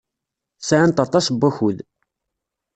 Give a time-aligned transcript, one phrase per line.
[0.67, 1.77] Sɛant aṭas n wakud.